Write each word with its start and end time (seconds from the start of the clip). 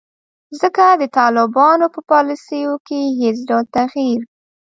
ځکه 0.61 0.85
د 1.01 1.03
طالبانو 1.17 1.85
په 1.95 1.99
پالیسیو 2.11 2.73
کې 2.87 2.99
هیڅ 3.19 3.37
ډول 3.49 3.65
تغیر 3.77 4.19